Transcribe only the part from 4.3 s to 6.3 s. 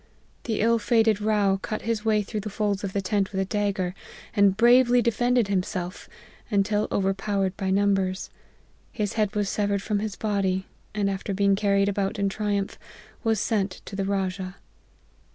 and bravely de fended himself